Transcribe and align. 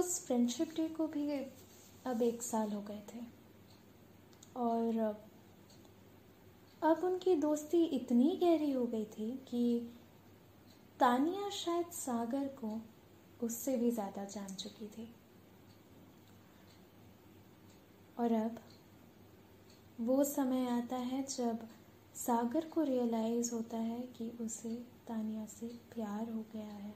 उस 0.00 0.26
friendship 0.26 0.72
day 0.76 0.88
को 0.88 1.06
भी 1.08 1.28
अब 2.06 2.22
एक 2.22 2.42
साल 2.42 2.72
हो 2.72 2.80
गए 2.82 3.02
थे। 3.08 3.20
और 4.58 4.98
अब 6.82 7.04
उनकी 7.04 7.34
दोस्ती 7.36 7.84
इतनी 7.86 8.36
गहरी 8.36 8.70
हो 8.72 8.84
गई 8.86 9.04
थी 9.08 9.30
कि 9.48 9.62
तानिया 11.00 11.48
शायद 11.54 11.90
सागर 11.94 12.46
को 12.60 12.80
उससे 13.40 13.76
भी 13.76 13.90
ज़्यादा 13.90 14.24
जान 14.26 14.54
चुकी 14.54 14.86
थी। 14.88 15.08
और 18.18 18.32
अब 18.34 18.60
वो 20.00 20.22
समय 20.24 20.66
आता 20.68 20.96
है 20.96 21.22
जब 21.28 21.68
सागर 22.16 22.68
को 22.68 22.82
रियलाइज़ 22.84 23.52
होता 23.54 23.76
है 23.78 24.00
कि 24.16 24.30
उसे 24.40 24.74
तानिया 25.08 25.46
से 25.50 25.66
प्यार 25.94 26.30
हो 26.30 26.44
गया 26.54 26.66
है। 26.66 26.94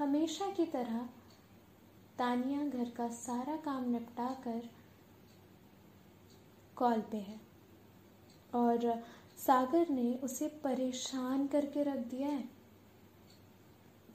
हमेशा 0.00 0.46
की 0.50 0.64
तरह 0.66 1.08
तानिया 2.18 2.64
घर 2.66 2.90
का 2.90 3.08
सारा 3.08 3.56
काम 3.56 3.90
निपटा 3.90 4.28
कर 4.44 4.68
कॉल 6.76 7.00
पे 7.00 7.16
है। 7.16 7.40
और 8.54 9.04
सागर 9.38 9.88
ने 9.88 10.14
उसे 10.14 10.48
परेशान 10.64 11.46
करके 11.46 11.82
रख 11.82 11.98
दिया 12.06 12.28
है। 12.28 12.48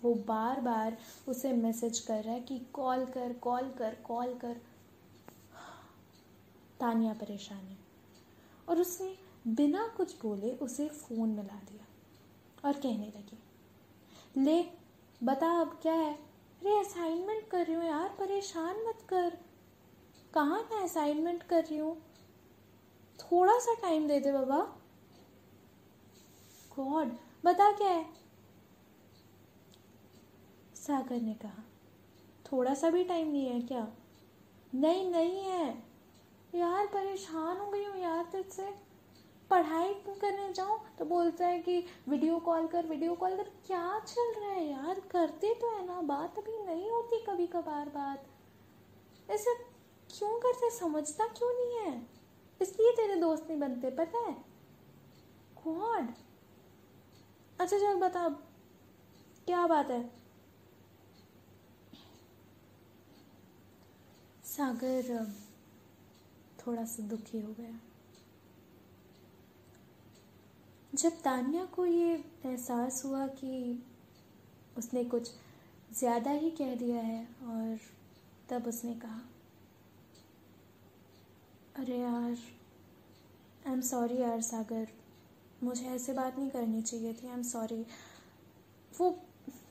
वो 0.02 0.13
बार 0.27 0.61
बार 0.61 0.98
उसे 1.27 1.52
मैसेज 1.53 1.99
कर 1.99 2.23
रहा 2.23 2.33
है 2.33 2.41
कि 2.41 2.59
कॉल 2.73 3.05
कर 3.05 3.33
कॉल 3.33 3.70
कर 3.70 3.95
कॉल 3.95 4.33
कर। 4.33 4.61
तानिया 6.80 7.13
परेशान 7.13 7.58
है। 7.58 7.77
और 8.70 8.80
उसने 8.80 9.16
बिना 9.47 9.88
कुछ 9.88 10.22
बोले 10.22 10.52
उसे 10.52 10.88
फ़ोन 10.88 11.30
मिला 11.30 11.59
दिया 11.72 11.86
और 12.66 12.73
कहने 12.73 13.08
लगी, 13.08 13.38
ले 14.38 14.84
बता 15.24 15.62
अब 15.62 15.80
क्या 15.81 15.94
है? 15.94 16.14
अरे 16.14 16.80
असाइनमेंट 16.80 17.48
कर 17.48 17.66
रही 17.66 17.73
हूँ 17.73 17.86
यार, 17.86 18.09
परेशान 18.09 18.76
मत 18.88 19.06
कर। 19.09 19.38
कहाँ 20.34 20.70
मैं 20.73 20.84
असाइनमेंट 20.84 21.44
कर 21.44 21.64
रही 21.64 21.78
हूँ? 21.78 22.02
थोड़ा 23.20 23.59
सा 23.59 23.73
टाइम 23.73 24.08
दे 24.08 24.20
दे 24.20 24.31
बाबा। 24.31 24.58
गॉड 26.76 27.12
बता 27.45 27.72
क्या 27.72 27.88
है? 27.88 28.06
सागर 30.76 31.22
ने 31.22 31.34
कहा, 31.34 31.64
थोड़ा 32.52 32.73
सा 32.73 32.89
भी 32.89 33.04
टाइम 33.04 33.32
नहीं 33.32 33.45
है 33.45 33.61
क्या? 33.61 33.88
नहीं 34.76 35.09
नहीं 35.11 35.39
है। 35.39 35.70
यार, 36.56 36.88
परेशान 36.88 37.58
हो 37.58 37.72
गई 37.72 37.86
हूँ 37.86 37.98
यार 37.98 38.23
तुझसे। 38.23 38.95
पढ़ाई 39.52 39.94
करने 40.22 40.52
जाऊँ 40.54 40.80
तो 40.98 41.06
बोलता 41.06 41.46
है 41.46 41.60
कि 41.60 41.78
वीडियो 42.10 42.38
कॉल 42.40 42.68
कर 42.68 42.88
वीडियो 42.88 43.14
कॉल 43.16 43.36
कर। 43.38 43.50
क्या 43.68 44.00
चल 44.00 44.34
रहा 44.40 44.52
है 44.52 44.66
यार? 44.66 45.00
करते 45.12 45.54
तो 45.54 45.76
है 45.76 45.86
ना, 45.86 46.02
बात 46.04 46.38
अभी 46.40 46.58
नहीं 46.66 46.90
होती 46.92 47.24
कभी 47.26 47.48
कभार 47.48 47.90
बात। 47.90 48.26
ऐसे 49.30 49.54
क्यों 50.10 50.38
करते? 50.40 50.70
समझता 50.70 51.28
क्यों 51.30 51.54
नहीं 51.54 51.78
है? 51.80 52.02
इसलिए 52.62 52.92
तेरे 52.92 53.16
दोस्त 53.16 53.48
नहीं 53.48 53.60
बनते, 53.60 53.90
पता 53.92 54.20
है? 54.20 54.34
गॉड 55.64 56.14
अच्छा 57.60 57.78
चल 57.78 57.96
बता 57.98 58.28
क्या 59.48 59.66
बात 59.68 59.90
है? 59.92 60.04
सागर, 64.46 65.26
थोड़ा 66.60 66.84
सा 66.86 67.04
दुखी 67.08 67.40
हो 67.40 67.54
गया। 67.54 67.80
जब 70.96 71.22
तानिया 71.22 71.64
को 71.66 71.86
ये 71.86 72.14
एहसास 72.46 73.02
हुआ 73.06 73.26
कि 73.38 73.84
उसने 74.78 75.04
कुछ 75.04 75.30
ज़्यादा 75.94 76.32
ही 76.34 76.50
कह 76.52 76.76
दिया 76.76 77.02
है 77.02 77.22
और 77.46 77.80
तब 78.50 78.68
उसने 78.68 78.94
कहा, 78.96 79.20
अरे 81.76 81.98
यार 81.98 82.32
आई 83.67 83.73
एम 83.73 83.82
सॉरी 83.82 84.22
यार 84.22 84.42
सागर, 84.42 84.88
मुझे 85.64 85.86
ऐसे 85.86 86.14
बात 86.14 86.38
नहीं 86.39 86.50
करनी 86.50 86.82
चाहिए 86.82 87.14
थी 87.14 87.28
आई 87.28 87.34
एम 87.34 87.44
सॉरी 87.44 87.86
वो 88.92 89.10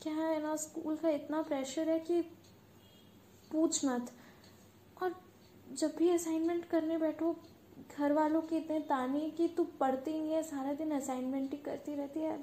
क्या 0.03 0.15
है 0.15 0.43
ना, 0.43 0.55
स्कूल 0.57 0.97
का 0.97 1.09
इतना 1.11 1.43
प्रेशर 1.43 1.89
है 1.89 1.99
कि 2.01 2.21
पूछ 3.53 3.85
मत। 3.85 4.11
और 5.03 5.15
जब 5.73 5.95
भी 5.99 6.11
असाइनमेंट 6.11 6.65
करने 6.65 6.99
बैठो 6.99 7.37
घर 7.99 8.13
वालों 8.13 8.43
के 8.43 8.57
इतने 8.57 8.81
ताने 8.81 9.31
कि 9.31 9.49
तू 9.49 9.65
पढ़ती 9.65 10.19
नहीं 10.21 10.33
है, 10.33 10.43
सारा 10.43 10.73
दिन 10.73 10.91
असाइनमेंट 10.91 11.51
ही 11.53 11.59
करती 11.59 11.95
रहती 11.95 12.21
है। 12.21 12.43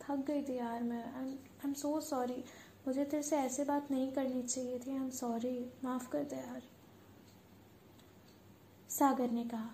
थक 0.00 0.16
गई 0.16 0.42
थी 0.42 0.56
यार 0.56 0.82
मैं। 0.82 1.04
आई 1.14 1.38
एम 1.64 1.72
सो 1.72 2.00
सॉरी 2.00 2.44
मुझे 2.86 3.04
तेरे 3.04 3.22
से 3.22 3.36
ऐसे 3.36 3.64
बात 3.64 3.90
नहीं 3.90 4.12
करनी 4.12 4.42
चाहिए 4.42 4.78
थी। 4.78 4.90
आई 4.90 4.96
एम 4.96 5.10
सॉरी 5.10 5.70
माफ़ 5.84 6.10
कर 6.10 6.24
दे 6.24 6.36
यार। 6.36 6.62
सागर 8.90 9.30
ने 9.30 9.44
कहा। 9.44 9.70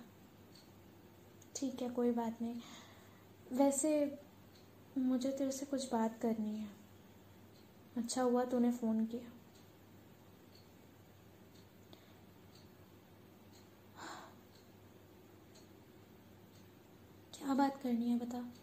ठीक 1.55 1.81
है, 1.81 1.89
कोई 1.89 2.11
बात 2.11 2.41
नहीं। 2.41 2.61
वैसे 3.51 4.19
मुझे 4.97 5.31
तेरे 5.31 5.51
से 5.51 5.65
कुछ 5.65 5.91
बात 5.91 6.19
करनी 6.21 6.55
है। 6.55 6.67
अच्छा 7.97 8.21
हुआ 8.21 8.43
तूने 8.45 8.71
फ़ोन 8.71 9.05
किया 9.05 9.31
क्या 17.33 17.44
बात 17.55 17.81
करनी 17.81 18.09
है, 18.09 18.17
बता। 18.19 18.53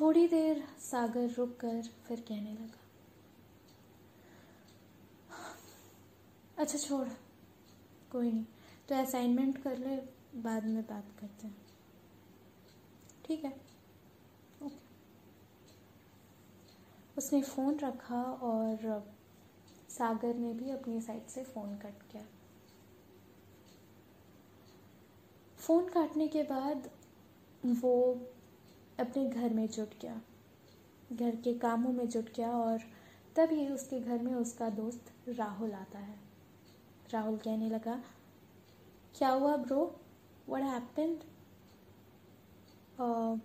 थोड़ी 0.00 0.28
देर 0.28 0.68
सागर 0.80 1.30
रुक 1.30 1.56
कर 1.56 1.82
फिर 1.82 2.20
कहने 2.20 2.52
लगा। 2.52 2.78
अच्छा 6.58 6.78
छोड़। 6.78 7.08
कोई 8.12 8.32
नहीं। 8.32 8.44
तो 8.88 8.94
असाइनमेंट 8.94 9.62
कर 9.62 9.78
ले, 9.78 9.96
बाद 10.40 10.64
में 10.64 10.82
बात 10.82 11.12
करते 11.20 11.46
हैं। 11.46 11.56
ठीक 13.24 13.44
है? 13.44 13.52
ओके 14.62 14.86
उसने 17.18 17.42
फ़ोन 17.42 17.78
रखा 17.78 18.22
और 18.22 19.14
सागर 19.88 20.34
ने 20.34 20.52
भी 20.54 20.70
अपनी 20.70 21.00
साइड 21.00 21.26
से 21.26 21.44
फ़ोन 21.44 21.76
कट 21.78 22.02
किया। 22.12 22.22
फ़ोन 25.58 25.88
काटने 25.88 26.28
के 26.28 26.42
बाद 26.42 26.90
वो 27.66 28.26
अपने 29.00 29.30
घर 29.30 29.54
में 29.54 29.68
जुट 29.68 29.90
गया। 30.02 30.22
घर 31.12 31.36
के 31.36 31.54
कामों 31.54 31.92
में 31.92 32.08
जुट 32.08 32.34
गया 32.36 32.52
और 32.52 32.78
तभी 33.36 33.68
उसके 33.68 34.00
घर 34.00 34.22
में 34.22 34.34
उसका 34.34 34.70
दोस्त 34.70 35.12
राहुल 35.28 35.72
आता 35.72 35.98
है। 35.98 36.18
राहुल 37.10 37.38
कहने 37.38 37.68
लगा 37.68 38.02
क्या 39.14 39.28
हुआ 39.28 39.56
ब्रो? 39.56 40.00
Happened? 40.50 41.16
uh, 43.00 43.40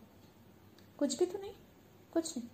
कुछ 0.98 1.20
भी 1.20 1.26
तो 1.26 1.40
नहीं 1.40 1.54
कुछ 2.14 2.38
नहीं। 2.38 2.50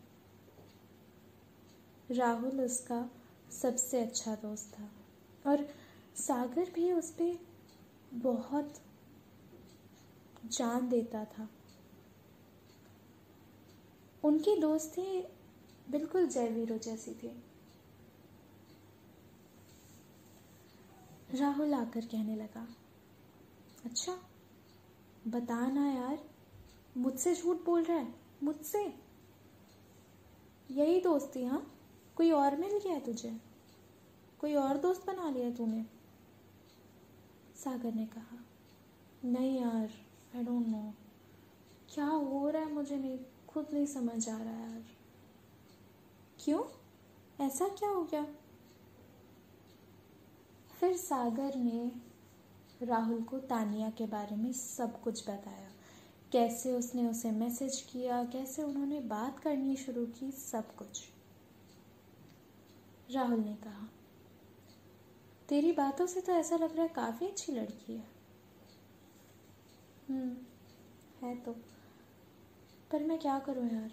राहुल 2.16 2.62
उसका 2.62 3.10
सबसे 3.52 4.02
अच्छा 4.02 4.36
दोस्त 4.36 4.76
था 4.80 4.90
और 5.50 5.70
सागर 6.16 6.70
भी 6.70 6.92
उस 6.92 7.12
पर 7.12 7.40
बहुत 8.14 8.74
जान 10.52 10.90
देता 10.90 11.26
था। 11.26 11.50
उनकी 14.24 14.56
दोस्ती 14.56 15.28
बिल्कुल 15.92 16.28
जयवीरो 16.28 16.78
जैसी 16.78 17.12
थी। 17.14 17.44
राहुल 21.40 21.74
आकर 21.74 22.06
कहने 22.06 22.36
लगा 22.36 22.68
अच्छा 23.86 24.20
बताना 25.28 25.92
यार, 25.92 26.20
मुझसे 26.98 27.36
झूठ 27.36 27.66
बोल 27.66 27.84
रहा 27.84 27.98
है, 27.98 28.14
मुझसे? 28.44 28.94
यही 30.72 31.02
दोस्ती 31.02 31.46
हाँ? 31.46 31.74
कोई 32.16 32.32
और 32.32 32.56
मिल 32.56 32.78
गया 32.78 32.94
है 32.94 33.06
तुझे? 33.06 33.42
कोई 34.40 34.56
और 34.56 34.78
दोस्त 34.78 35.08
बना 35.08 35.30
लिया 35.30 35.52
तूने? 35.52 35.86
सागर 37.56 37.94
ने 37.94 38.06
कहा, 38.06 38.38
नहीं 39.26 39.62
यार 39.62 40.09
आई 40.36 40.44
डोंट 40.44 40.68
नो 40.68 40.94
क्या 41.94 42.06
हो 42.06 42.50
रहा 42.50 42.62
है 42.62 42.74
मुझे 42.74 42.98
नहीं, 42.98 43.20
खुद 43.48 43.68
नहीं 43.74 43.86
समझ 43.86 44.30
आ 44.30 44.38
रहा 44.38 44.54
यार 44.54 44.84
क्यों? 46.40 46.64
ऐसा 47.46 47.68
क्या 47.68 47.90
हो 47.90 48.04
गया? 48.04 48.26
फिर 50.80 50.98
सागर 50.98 51.56
ने 51.56 51.92
राहुल 52.86 53.24
को 53.24 53.40
तानिया 53.40 53.90
के 53.90 54.06
बारे 54.06 54.36
में 54.36 54.54
सब 54.54 55.02
कुछ 55.02 55.30
बताया। 55.30 55.72
कैसे 56.32 56.74
उसने 56.74 57.08
उसे 57.08 57.32
मैसेज 57.32 57.82
किया, 57.82 58.24
कैसे 58.24 58.64
उन्होंने 58.64 59.00
बात 59.00 59.40
करनी 59.40 59.76
शुरू 59.76 60.06
की, 60.06 60.32
सब 60.32 60.76
कुछ। 60.76 61.10
राहुल 63.12 63.40
ने 63.40 63.56
कहा, 63.56 63.90
तेरी 65.50 65.72
बातों 65.72 66.08
से 66.08 66.22
तो 66.22 66.32
ऐसा 66.32 66.56
लग 66.56 66.74
रहा 66.74 66.82
है 66.82 66.90
काफ़ी 66.90 67.28
अच्छी 67.28 67.52
लड़की 67.52 67.94
है। 67.94 68.19
है 71.24 71.36
तो। 71.36 71.52
पर 72.92 73.04
मैं 73.04 73.20
क्या 73.20 73.40
करूँ 73.40 73.70
यार? 73.74 73.92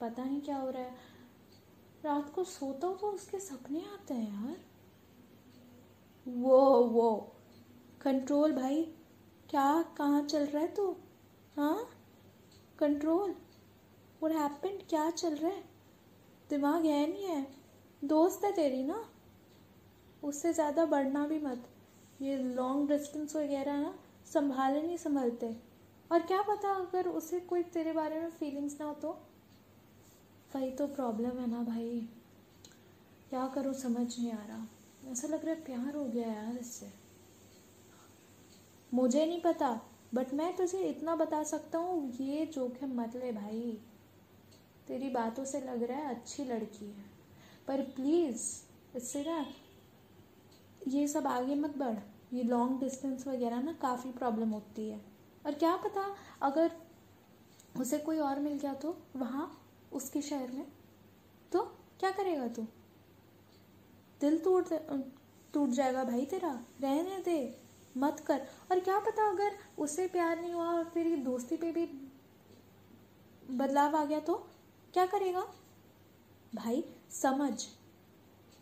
पता 0.00 0.24
नहीं 0.24 0.40
क्या 0.40 0.56
हो 0.56 0.70
रहा 0.70 0.82
है। 0.82 0.94
रात 2.04 2.32
को 2.34 2.44
सोता 2.44 2.86
हूँ 2.86 2.98
तो 2.98 3.06
उसके 3.06 3.38
सपने 3.38 3.80
आते 3.80 4.14
हैं 4.14 4.46
यार। 4.46 4.56
वो 6.28 6.84
वो। 6.84 7.32
कंट्रोल 8.00 8.52
भाई, 8.52 8.82
क्या, 9.50 9.82
कहाँ 9.82 10.22
चल 10.22 10.46
रहा 10.46 10.62
है 10.62 10.74
तू? 10.74 10.96
हाँ? 11.56 11.90
कंट्रोल? 12.78 13.34
और 14.22 14.32
हैपेंड 14.32 14.82
क्या 14.88 15.10
चल 15.10 15.34
रहा 15.34 15.50
है? 15.50 15.64
दिमाग 16.50 16.84
है 16.84 17.12
नहीं 17.12 17.24
है। 17.24 17.46
दोस्त 18.04 18.44
है 18.44 18.52
तेरी 18.52 18.82
ना? 18.82 19.08
उससे 20.24 20.52
ज़्यादा 20.52 20.84
बढ़ना 20.84 21.26
भी 21.26 21.38
मत। 21.38 21.68
ये 22.22 22.36
लॉन्ग 22.36 22.88
डिस्टेंस 22.88 23.36
वगैरह 23.36 23.76
ना? 23.76 23.94
संभाले 24.26 24.82
नहीं 24.82 24.96
संभलते। 24.96 25.56
और 26.12 26.22
क्या 26.22 26.42
पता 26.42 26.74
अगर 26.74 27.08
उसे 27.08 27.40
कोई 27.40 27.62
तेरे 27.62 27.92
बारे 27.92 28.20
में 28.20 28.30
फीलिंग्स 28.30 28.80
ना 28.80 28.86
हो 28.86 28.94
तो? 28.94 29.08
वही 30.56 30.70
तो 30.70 30.86
प्रॉब्लम 30.86 31.38
है 31.38 31.50
ना 31.50 31.62
भाई। 31.62 32.08
क्या 33.30 33.46
करूँ 33.48 33.74
समझ 33.74 34.18
नहीं 34.18 34.32
आ 34.32 34.44
रहा। 34.46 34.66
ऐसा 35.12 35.28
लग 35.28 35.44
रहा 35.44 35.54
है 35.54 35.64
प्यार 35.64 35.96
हो 35.96 36.04
गया 36.04 36.28
यार 36.28 36.58
इससे। 36.58 36.92
मुझे 38.94 39.26
नहीं 39.26 39.40
पता 39.40 39.80
बट 40.14 40.34
मैं 40.34 40.56
तुझे 40.56 40.78
इतना 40.78 41.16
बता 41.16 41.42
सकता 41.42 41.78
हूँ, 41.78 42.12
ये 42.12 42.46
जोखिम 42.46 43.00
मत 43.00 43.16
ले 43.16 43.32
भाई। 43.32 43.78
तेरी 44.88 45.10
बातों 45.10 45.44
से 45.44 45.60
लग 45.60 45.82
रहा 45.82 45.98
है 45.98 46.14
अच्छी 46.14 46.44
लड़की 46.44 46.84
है। 46.84 47.04
पर 47.68 47.80
प्लीज़ 47.80 48.40
इससे 48.96 49.24
ना 49.24 49.46
ये 50.88 51.08
सब 51.08 51.26
आगे 51.26 51.54
मत 51.54 51.76
बढ़। 51.76 51.96
ये 52.32 52.42
लॉन्ग 52.42 52.80
डिस्टेंस 52.80 53.26
वगैरह 53.26 53.62
ना 53.62 53.72
काफ़ी 53.72 54.10
प्रॉब्लम 54.12 54.50
होती 54.50 54.88
है। 54.88 55.00
और 55.46 55.54
क्या 55.54 55.76
पता, 55.76 56.04
अगर 56.42 56.70
उसे 57.80 57.98
कोई 57.98 58.18
और 58.18 58.38
मिल 58.38 58.52
गया 58.52 58.74
तो 58.74 58.96
वहाँ, 59.16 59.50
उसके 59.92 60.22
शहर 60.22 60.50
में 60.50 60.66
तो 61.52 61.62
क्या 62.00 62.10
करेगा 62.10 62.46
तू? 62.48 62.66
दिल 64.20 64.38
टूट 64.38 64.72
टूट 65.54 65.68
जाएगा 65.68 66.04
भाई 66.04 66.24
तेरा। 66.24 66.52
रहने 66.80 67.18
दे, 67.18 67.58
मत 67.96 68.20
कर। 68.20 68.46
और 68.70 68.80
क्या 68.80 68.98
पता 68.98 69.28
अगर 69.30 69.56
उससे 69.78 70.06
प्यार 70.08 70.40
नहीं 70.40 70.52
हुआ 70.52 70.66
और 70.68 70.84
तेरी 70.84 71.16
दोस्ती 71.16 71.56
पे 71.56 71.72
भी 71.72 71.84
बदलाव 73.50 73.96
आ 73.96 74.04
गया 74.04 74.20
तो 74.20 74.34
क्या 74.94 75.06
करेगा? 75.06 75.40
भाई, 76.52 76.84
समझ। 77.12 77.52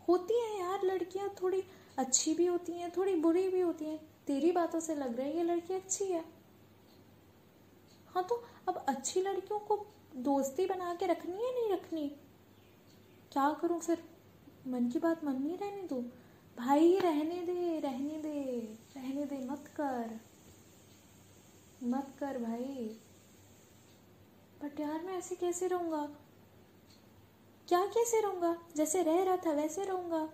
होती 0.09 0.35
है 0.35 0.59
यार 0.61 0.85
लड़कियाँ 0.85 1.29
थोड़ी 1.43 1.63
अच्छी 1.99 2.35
भी 2.35 2.47
होती 2.47 2.73
हैं, 2.73 2.93
थोड़ी 2.97 3.15
बुरी 3.15 3.49
भी 3.49 3.61
होती 3.61 3.85
हैं। 3.85 4.01
तेरी 4.27 4.53
बातों 4.53 4.81
से 4.81 4.95
लग 4.95 5.17
रहा 5.17 5.27
है 5.27 5.37
ये 5.37 5.43
लड़की 5.43 5.75
अच्छी 5.75 6.05
है। 6.05 6.25
हाँ 8.09 8.25
तो 8.25 8.45
अब 8.69 8.85
अच्छी 8.89 9.23
लड़कियों 9.23 9.61
को 9.61 9.87
दोस्ती 10.17 10.67
बना 10.67 10.95
के 10.95 11.07
रखनी 11.07 11.37
है 11.37 11.55
नहीं 11.55 11.73
रखनी? 11.73 12.09
क्या 13.33 13.53
करूँ 13.53 13.81
फिर? 13.81 14.05
मन 14.67 14.89
की 14.89 14.99
बात 14.99 15.25
मन 15.25 15.33
में 15.33 15.59
रहने 15.59 15.83
दो। 15.83 16.05
भाई, 16.59 16.99
रहने 16.99 17.43
दे 17.43 17.81
रहने 17.81 18.19
दे 18.19 18.61
रहने 18.97 19.25
दे, 19.27 19.39
मत 19.39 19.65
कर। 19.81 20.21
मत 21.83 22.15
कर 22.19 22.39
भाई। 22.39 22.97
बट 24.63 24.81
यार 24.81 25.03
मैं 25.03 25.19
ऐसे 25.19 25.35
कैसे 25.35 25.67
रहूँगा? 25.67 26.09
क्या 27.69 27.87
कैसे 27.87 28.21
रहूँगा? 28.21 28.57
जैसे 28.77 29.03
रह 29.03 29.23
रहा 29.23 29.37
था 29.37 29.51
वैसे 29.51 29.85
रहूँगा। 29.85 30.31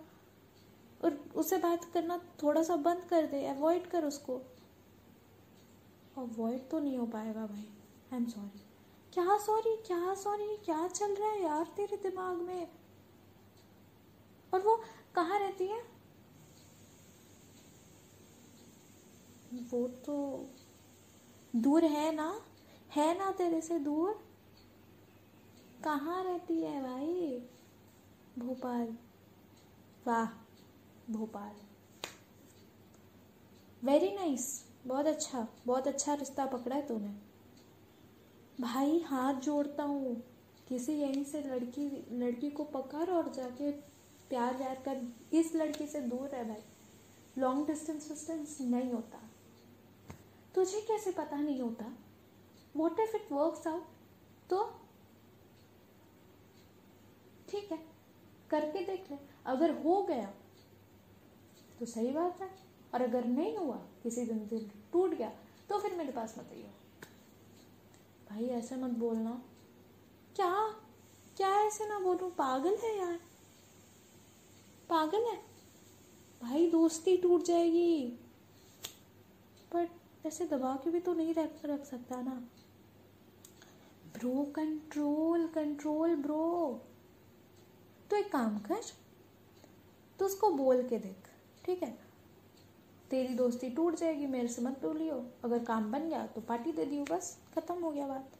और 1.03 1.13
उसे 1.35 1.57
बात 1.57 1.85
करना 1.85 2.17
थोड़ा 2.43 2.63
सा 2.63 2.75
बंद 2.75 3.03
कर 3.09 3.25
दे 3.25 3.45
अवॉइड 3.45 3.87
कर 3.87 4.05
उसको। 4.05 4.41
अवॉइड 6.17 6.69
तो 6.69 6.79
नहीं 6.79 6.97
हो 6.97 7.05
पाएगा 7.05 7.45
भाई। 7.45 7.69
आई 8.13 8.17
एम 8.17 8.25
सॉरी 8.25 8.61
क्या 9.13 9.37
सॉरी 9.37 9.75
क्या 9.77 10.13
सॉरी 10.13 10.57
क्या 10.57 10.87
चल 10.87 11.15
रहा 11.15 11.29
है 11.29 11.43
यार 11.43 11.65
तेरे 11.65 11.97
दिमाग 11.97 12.37
में? 12.37 12.67
और 14.53 14.61
वो 14.61 14.83
कहाँ 15.15 15.39
रहती 15.39 15.67
है? 15.67 15.83
वो 19.53 19.87
तो 19.87 20.45
दूर 21.55 21.85
है 21.85 22.15
ना? 22.15 22.41
है 22.91 23.17
ना 23.17 23.31
तेरे 23.31 23.61
से 23.61 23.79
दूर? 23.79 24.27
कहाँ 25.83 26.23
रहती 26.23 26.61
है 26.61 26.83
भाई? 26.83 27.43
भोपाल। 28.39 28.97
वाह। 30.07 30.46
भोपाल। 31.09 31.55
वेरी 33.83 34.11
नाइस 34.11 34.65
बहुत 34.85 35.05
अच्छा 35.05 35.47
बहुत 35.65 35.87
अच्छा 35.87 36.13
रिश्ता 36.13 36.45
पकड़ा 36.45 36.75
है 36.75 36.87
तूने। 36.87 37.15
भाई, 38.61 38.99
हाथ 38.99 39.33
जोड़ता 39.33 39.83
हूँ। 39.83 40.23
किसी 40.67 40.93
यहीं 40.93 41.23
से 41.23 41.41
लड़की 41.41 42.07
लड़की 42.11 42.49
को 42.49 42.63
पकड़ 42.63 43.09
और 43.09 43.31
जाके 43.33 43.71
प्यार 44.29 44.57
व्यार 44.57 44.75
कर। 44.75 45.13
इस 45.33 45.55
लड़की 45.55 45.87
से 45.87 46.01
दूर 46.01 46.27
रह 46.29 46.43
भाई। 46.43 46.61
लॉन्ग 47.37 47.67
डिस्टेंस 47.67 48.09
डिस्टेंस 48.09 48.57
नहीं 48.61 48.91
होता। 48.93 49.21
तुझे 50.55 50.81
कैसे 50.81 51.11
पता 51.11 51.37
नहीं 51.37 51.61
होता? 51.61 51.85
What 52.75 52.99
if 52.99 53.15
it 53.15 53.31
work 53.31 53.67
out 53.67 53.87
तो? 54.49 54.81
ठीक 57.49 57.71
है, 57.71 57.79
करके 58.49 58.85
देख 58.85 59.11
ले। 59.11 59.17
अगर 59.45 59.83
हो 59.83 60.03
गया 60.03 60.33
तो 61.79 61.85
सही 61.85 62.11
बात 62.11 62.41
है। 62.41 62.49
और 62.93 63.01
अगर 63.01 63.25
नहीं 63.25 63.57
हुआ, 63.57 63.75
किसी 63.75 64.25
दिन 64.25 64.47
दिल 64.47 64.71
टूट 64.93 65.09
गया 65.09 65.29
तो 65.69 65.79
फिर 65.79 65.93
मेरे 65.93 66.11
पास 66.11 66.35
मत 66.37 66.49
आइयो। 66.51 66.67
भाई, 68.29 68.45
ऐसे 68.45 68.75
मत 68.75 68.91
बोलना। 68.91 69.41
क्या? 70.35 70.75
क्या 71.37 71.61
ऐसे 71.61 71.89
ना 71.89 71.99
बोलूँ? 71.99 72.31
पागल 72.31 72.75
है 72.75 72.97
यार। 72.97 73.19
पागल 74.89 75.23
है। 75.23 75.43
भाई, 76.41 76.71
दोस्ती 76.71 77.17
टूट 77.17 77.43
जाएगी। 77.43 78.19
पर 79.71 79.89
ऐसे 80.25 80.45
दबा 80.45 80.75
के 80.75 80.89
भी 80.89 80.99
तो 80.99 81.13
नहीं 81.13 81.33
रख 81.33 81.65
रख 81.65 81.85
सकता 81.85 82.21
ना। 82.21 82.47
Bro, 84.13 84.53
control 84.55 85.47
control 85.47 86.15
bro. 86.15 86.81
तो 88.09 88.15
एक 88.15 88.31
काम 88.31 88.59
कर 88.59 88.81
तो 90.19 90.25
उसको 90.25 90.51
बोल 90.51 90.87
के 90.87 90.97
देख। 90.97 91.26
ठीक 91.67 91.83
है? 91.83 91.97
तेरी 93.09 93.33
दोस्ती 93.33 93.69
टूट 93.69 93.95
जाएगी, 93.95 94.27
मेरे 94.27 94.47
से 94.47 94.61
मत 94.61 94.81
बोलियो। 94.81 95.25
अगर 95.43 95.63
काम 95.63 95.91
बन 95.91 96.09
गया 96.09 96.27
तो 96.27 96.41
पार्टी 96.41 96.71
दे 96.71 96.85
दियो, 96.85 97.05
बस। 97.11 97.39
खत्म 97.55 97.75
हो 97.75 97.91
गया 97.91 98.07
बात। 98.07 98.31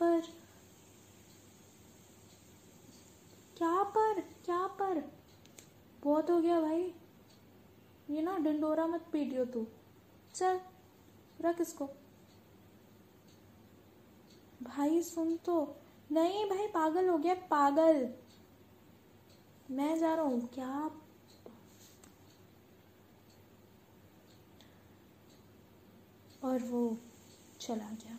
पर 0.00 0.20
क्या 3.56 3.82
पर? 3.82 4.20
क्या 4.20 4.66
पर? 4.66 5.12
बहुत 6.02 6.30
हो 6.30 6.40
गया 6.40 6.60
भाई। 6.60 6.94
ये 8.10 8.22
ना 8.22 8.38
डंडोरा 8.38 8.86
मत 8.86 9.06
पीटियो 9.12 9.44
तू। 9.44 9.66
चल, 10.34 10.60
रख 11.40 11.60
इसको। 11.60 11.88
भाई, 14.62 15.02
सुन 15.02 15.36
तो। 15.36 15.76
नहीं 16.12 16.50
भाई, 16.50 16.66
पागल 16.66 17.08
हो 17.08 17.18
गया, 17.18 17.34
पागल। 17.34 18.14
मैं 19.70 19.98
जा 19.98 20.14
रहा 20.14 20.24
हूँ। 20.24 20.48
क्या 20.48 20.90
और 26.44 26.62
वो 26.62 26.98
चला 27.60 27.90
गया। 28.04 28.18